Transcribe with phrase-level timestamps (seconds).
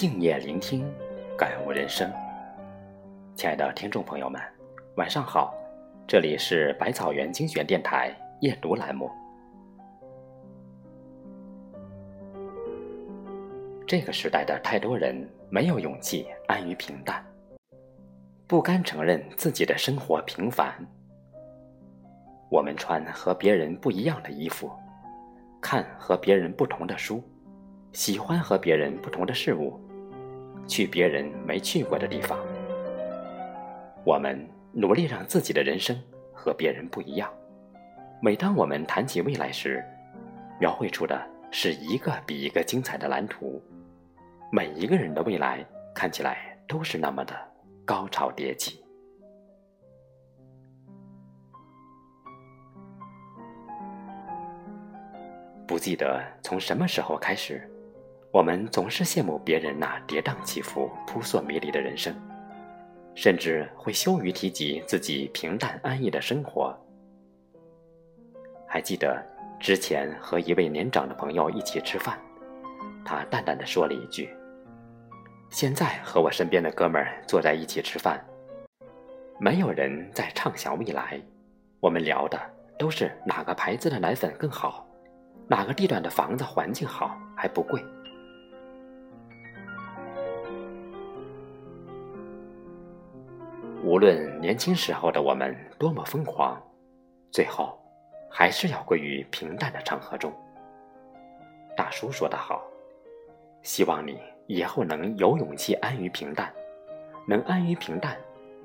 [0.00, 0.88] 静夜聆听，
[1.36, 2.08] 感悟人生。
[3.34, 4.40] 亲爱的听众朋友们，
[4.94, 5.52] 晚上好，
[6.06, 9.10] 这里是百草园精选电台夜读栏目。
[13.88, 17.20] 这个时代的太多人没有勇气安于平淡，
[18.46, 20.72] 不甘承认自己的生活平凡。
[22.48, 24.70] 我们穿和别人不一样的衣服，
[25.60, 27.20] 看和别人不同的书，
[27.90, 29.76] 喜欢和别人不同的事物。
[30.68, 32.38] 去别人没去过的地方，
[34.04, 34.38] 我们
[34.70, 35.98] 努力让自己的人生
[36.32, 37.32] 和别人不一样。
[38.20, 39.82] 每当我们谈起未来时，
[40.60, 41.18] 描绘出的
[41.50, 43.60] 是一个比一个精彩的蓝图。
[44.52, 47.34] 每一个人的未来看起来都是那么的
[47.86, 48.84] 高潮迭起。
[55.66, 57.66] 不记得从什么时候开始。
[58.30, 62.14] 我们总是羡慕别人那跌宕起伏、扑朔迷离的人生，
[63.14, 66.78] 甚至会羞于提及自己平淡安逸的生活。
[68.66, 69.24] 还记得
[69.58, 72.18] 之前和一位年长的朋友一起吃饭，
[73.02, 74.28] 他淡淡的说了一句
[75.48, 78.22] ：“现在和我身边的哥们儿坐在一起吃饭，
[79.40, 81.18] 没有人在畅想未来，
[81.80, 82.38] 我们聊的
[82.78, 84.86] 都是哪个牌子的奶粉更好，
[85.48, 87.82] 哪个地段的房子环境好还不贵。”
[93.82, 96.60] 无论年轻时候的我们多么疯狂，
[97.30, 97.78] 最后
[98.30, 100.32] 还是要归于平淡的场合中。
[101.76, 102.62] 大叔说得好，
[103.62, 106.52] 希望你以后能有勇气安于平淡，
[107.26, 108.16] 能安于平淡，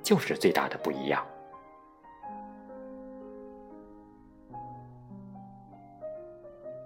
[0.01, 1.25] 就是最大的不一样。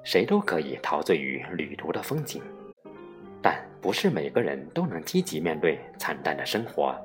[0.04, 2.42] 谁都可以陶醉于旅途的风景，
[3.42, 6.96] 但不是每个人都能积极面对惨淡的生活。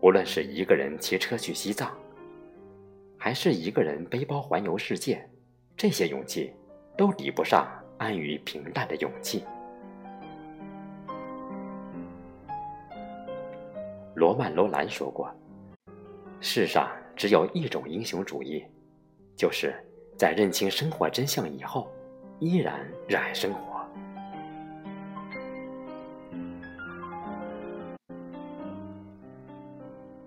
[0.00, 1.90] 无论是一个人骑车去西藏，
[3.16, 5.28] 还是一个人背包环游世界，
[5.76, 6.52] 这些勇气
[6.96, 7.66] 都抵不上
[7.98, 9.44] 安于平淡的勇气。
[14.14, 15.30] 罗曼·罗兰说过
[16.40, 18.64] ：“世上只有一种英雄主义，
[19.36, 19.74] 就是
[20.16, 21.90] 在认清生活真相以后，
[22.38, 23.75] 依然热爱生活。”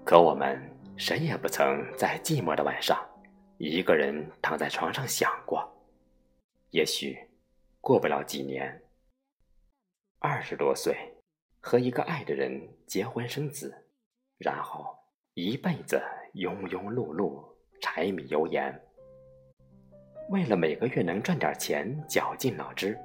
[0.09, 0.59] 可我们
[0.97, 2.99] 谁也不曾在寂寞的晚上，
[3.59, 5.63] 一个人躺在床上想过，
[6.71, 7.15] 也许
[7.79, 8.81] 过不了几年，
[10.17, 10.97] 二十多岁
[11.61, 13.71] 和一个爱的人结婚生子，
[14.39, 14.97] 然后
[15.35, 16.01] 一辈子
[16.33, 17.47] 庸庸碌碌，
[17.79, 18.81] 柴米油盐，
[20.31, 22.97] 为了每个月能赚点钱绞尽脑汁，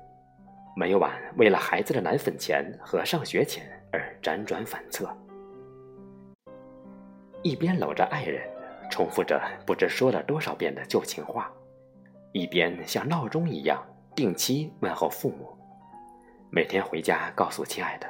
[0.75, 5.15] 每晚为了孩子的奶粉钱和上学钱而辗转反侧。
[7.45, 8.43] 一边搂着爱人，
[8.91, 11.53] 重复着不知说了多少遍的旧情话，
[12.33, 13.85] 一边像闹钟一样
[14.17, 15.55] 定期问候父母，
[16.49, 18.07] 每天回家告诉亲爱的，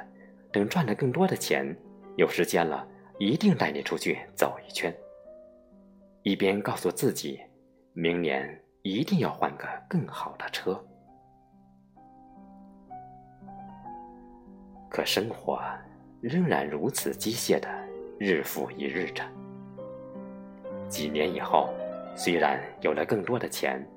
[0.53, 1.77] 等赚了更多的钱，
[2.15, 2.87] 有时间了
[3.19, 4.95] 一定带你出去走一圈。
[6.23, 7.41] 一边告诉自己，
[7.91, 10.81] 明年一定要换个更好的车。
[14.89, 15.61] 可生活
[16.21, 17.84] 仍然如此机械的。
[18.25, 19.23] 日复一日着，
[20.89, 21.69] 几年以后，
[22.15, 23.87] 虽然有了更多的钱，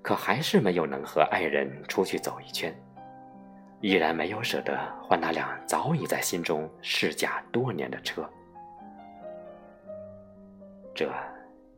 [0.00, 2.72] 可还是没有能和爱人出去走一圈，
[3.80, 8.24] 依然没有舍得换那辆早已在心中试驾多年的车。
[10.94, 11.12] 这，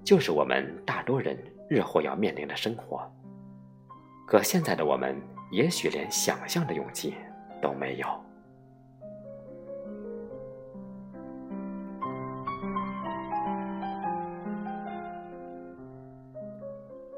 [0.05, 1.35] 就是我们大多人
[1.67, 3.11] 日后要面临的生活。
[4.27, 5.19] 可现在的我们，
[5.51, 7.15] 也许连想象的勇气
[7.63, 8.07] 都没有。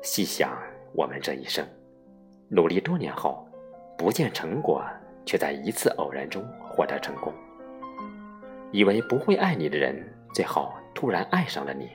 [0.03, 0.59] 细想
[0.95, 1.65] 我们这一生，
[2.49, 3.47] 努力多年后，
[3.97, 4.85] 不见成果，
[5.25, 7.33] 却在一次偶然中获得成功。
[8.73, 9.97] 以为不会爱你的人，
[10.35, 11.89] 最后突然爱上了你。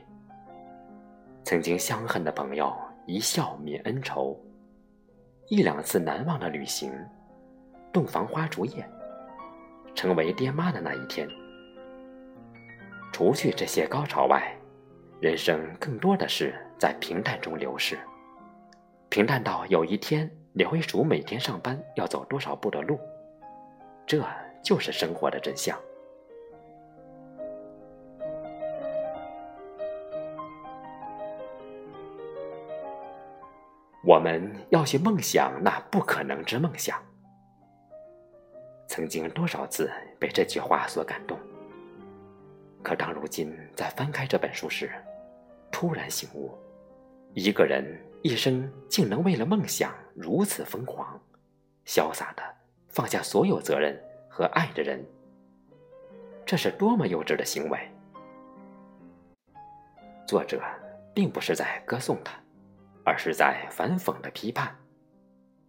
[1.44, 2.74] 曾经相恨的朋友，
[3.06, 4.40] 一笑泯恩仇。
[5.50, 6.94] 一两次难忘的旅行，
[7.92, 8.90] 洞房花烛夜，
[9.94, 11.28] 成为爹妈的那一天。
[13.12, 14.56] 除去这些高潮外，
[15.20, 16.56] 人生更多的是。
[16.78, 17.98] 在平淡中流逝，
[19.10, 23.00] 平淡到有一天你会数每天上班要走多少步的路，
[24.06, 24.24] 这
[24.64, 25.78] 就是生活的真相。
[34.04, 36.98] 我们要去梦想那不可能之梦想。
[38.88, 41.38] 曾经多少次被这句话所感动，
[42.82, 44.90] 可当如今在翻开这本书时，
[45.70, 46.58] 突然醒悟：
[47.34, 51.20] 一个人一生竟能为了梦想如此疯狂、
[51.86, 52.44] 潇洒的
[52.90, 55.06] 放下所有责任和爱的人，
[56.46, 57.80] 这是多么幼稚的行为！
[60.26, 60.62] 作者
[61.14, 62.34] 并不是在歌颂他，
[63.06, 64.76] 而是在反讽的批判。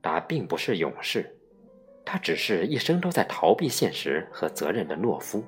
[0.00, 1.36] 他并不是勇士，
[2.04, 5.44] 他只是一生都在逃避现实和责任的懦夫。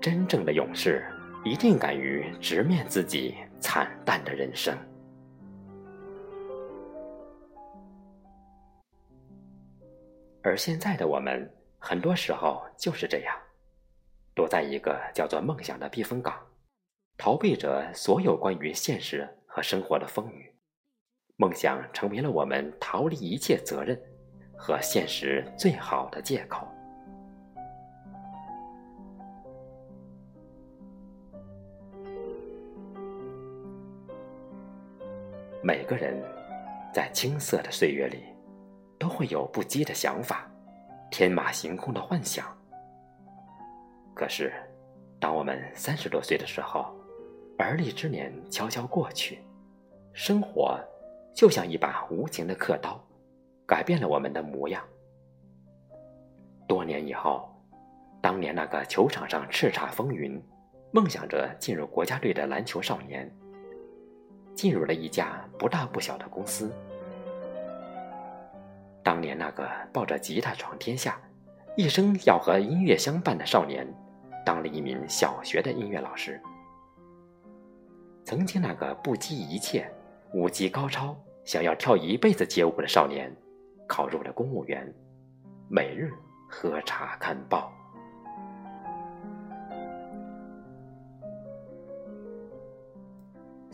[0.00, 1.04] 真正的勇士
[1.44, 4.76] 一定敢于直面自己惨淡的人生。
[10.44, 13.36] 而现在的我们，很多时候就是这样，
[14.34, 16.34] 躲在一个叫做梦想的避风港，
[17.16, 20.52] 逃避着所有关于现实和生活的风雨。
[21.36, 24.00] 梦想成为了我们逃离一切责任
[24.56, 26.68] 和现实最好的借口。
[35.64, 36.20] 每个人
[36.92, 38.24] 在青涩的岁月里，
[38.98, 40.50] 都会有不羁的想法，
[41.08, 42.44] 天马行空的幻想。
[44.12, 44.52] 可是，
[45.20, 46.92] 当我们三十多岁的时候，
[47.56, 49.38] 而立之年悄悄过去，
[50.12, 50.80] 生活。
[51.34, 53.02] 就像一把无情的刻刀，
[53.66, 54.84] 改变了我们的模样。
[56.68, 57.48] 多年以后，
[58.20, 60.38] 当年那个球场上叱咤风云、
[60.90, 63.34] 梦想着进入国家队的篮球少年，
[64.54, 66.68] 进入了一家不大不小的公司；
[69.02, 71.20] 当年那个抱着吉他闯天下、
[71.76, 73.86] 一生要和音乐相伴的少年，
[74.44, 76.34] 当了一名小学的音乐老师；
[78.24, 79.90] 曾经那个不计一切。
[80.34, 81.14] 舞技高超，
[81.44, 83.30] 想要跳一辈子街舞的少年，
[83.86, 84.90] 考入了公务员，
[85.68, 86.10] 每日
[86.48, 87.70] 喝茶看报。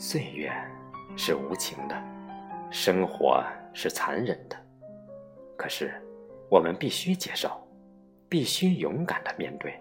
[0.01, 0.49] 岁月
[1.17, 2.03] 是无情的，
[2.71, 4.57] 生活是残忍的，
[5.57, 5.93] 可是
[6.49, 7.51] 我们必须接受，
[8.29, 9.75] 必须勇敢的面对。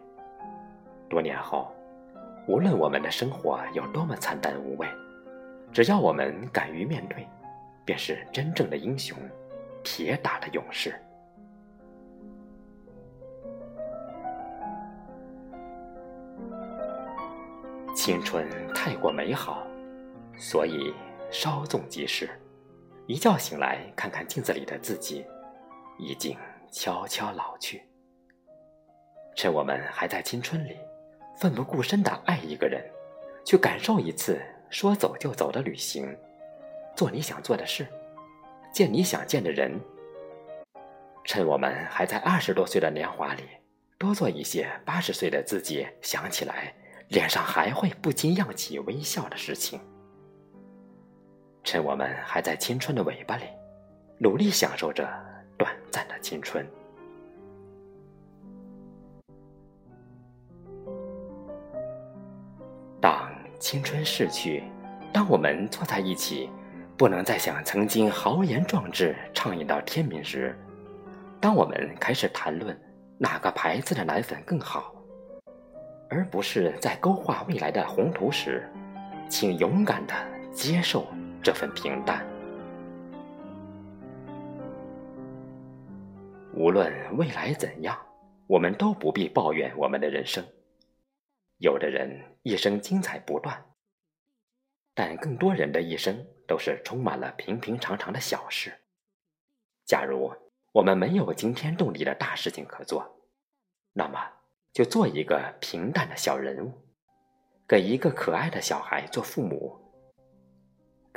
[1.08, 1.72] 多年后，
[2.48, 4.88] 无论我们的生活有多么惨淡无味。
[5.72, 7.28] 只要我们敢于面对，
[7.86, 9.16] 便是真正的英雄，
[9.84, 10.96] 铁打的勇士。
[17.96, 19.67] 青春太过美好，
[20.38, 20.94] 所以
[21.32, 22.30] 稍纵即逝。
[23.08, 25.26] 一觉醒来，看看镜子里的自己，
[25.98, 26.38] 已经
[26.72, 27.82] 悄悄老去。
[29.36, 30.78] 趁我们还在青春里，
[31.38, 32.84] 奋不顾身的爱一个人，
[33.46, 34.40] 去感受一次。
[34.70, 36.14] 说走就走的旅行，
[36.94, 37.88] 做你想做的事，
[38.74, 39.80] 见你想见的人。
[41.24, 43.44] 趁我们还在二十多岁的年华里，
[43.98, 46.74] 多做一些八十岁的自己想起来
[47.08, 49.80] 脸上还会不禁漾起微笑的事情。
[51.68, 53.44] 趁我们还在青春的尾巴里，
[54.18, 55.06] 努力享受着
[55.58, 56.66] 短暂的青春。
[63.02, 64.64] 当青春逝去，
[65.12, 66.50] 当我们坐在一起，
[66.96, 70.56] 不能再像曾经豪言壮志、畅饮到天明时；
[71.42, 72.80] 当我们开始谈论
[73.18, 74.96] 哪个牌子的奶粉更好，
[76.10, 78.66] 而不是在勾画未来的宏图时，
[79.28, 80.14] 请勇敢的
[80.54, 81.06] 接受
[81.44, 82.26] 这份平淡。
[86.54, 87.98] 无论未来怎样，
[88.48, 90.44] 我们都不必抱怨我们的人生。
[91.60, 93.66] 有的人一生精彩不断，
[94.94, 98.74] 但更多人的一生都是充满了平平常常的小事。
[99.86, 100.34] 假如
[100.74, 103.22] 我们没有惊天动地的大事情可做，
[103.94, 104.20] 那么
[104.74, 106.74] 就做一个平淡的小人物，
[107.68, 109.87] 给一个可爱的小孩做父母，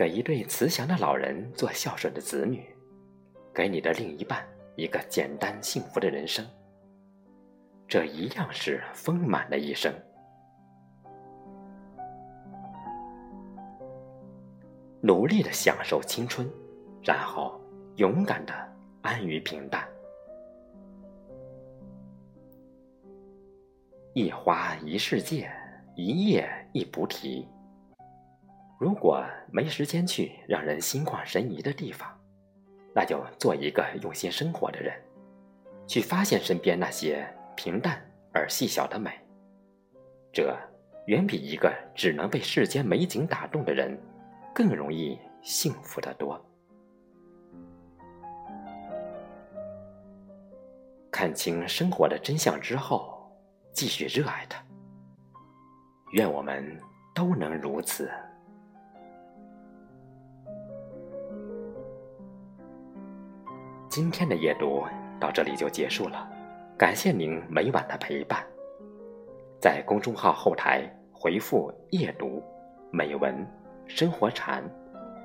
[0.01, 2.65] 给一对慈祥的老人做孝顺的子女，
[3.53, 4.43] 给你的另一半
[4.75, 6.43] 一个简单幸福的人生，
[7.87, 9.93] 这一样是丰满的一生。
[15.03, 16.51] 努力的享受青春，
[17.03, 17.61] 然后
[17.97, 18.55] 勇敢的
[19.03, 19.87] 安于平淡。
[24.15, 25.53] 一花一世界，
[25.95, 27.47] 一叶一菩提。
[28.81, 29.23] 如果
[29.53, 32.09] 没时间去让人心旷神怡的地方，
[32.95, 34.99] 那就做一个用心生活的人，
[35.87, 39.11] 去发现身边那些平淡而细小的美。
[40.33, 40.57] 这
[41.09, 43.97] 远比一个只能被世间美景打动的人。
[44.53, 46.45] 更容易幸福的多。
[51.09, 53.31] 看清生活的真相之后，
[53.73, 54.61] 继续热爱它。
[56.13, 56.77] 愿我们
[57.15, 58.11] 都能如此。
[63.91, 64.85] 今天的夜读
[65.19, 66.31] 到这里就结束了，
[66.79, 68.41] 感谢您每晚的陪伴。
[69.61, 72.41] 在公众号后台回复“夜读”、
[72.93, 73.45] “美文”、
[73.89, 74.63] “生活禅”，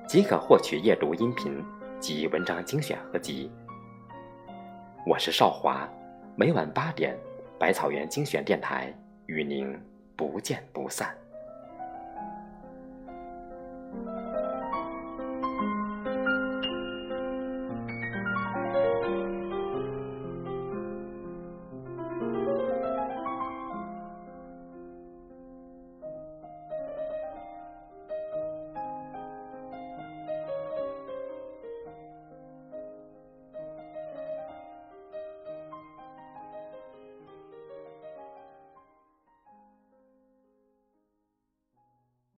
[0.08, 1.64] 即可获取夜读音频
[2.00, 3.48] 及文章精选合集。
[5.06, 5.88] 我是少华，
[6.34, 7.16] 每晚八点，
[7.60, 8.92] 百草园精选电台
[9.26, 9.80] 与您
[10.16, 11.16] 不见不散。